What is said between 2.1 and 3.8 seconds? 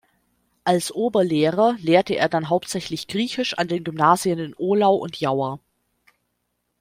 er dann hauptsächlich Griechisch an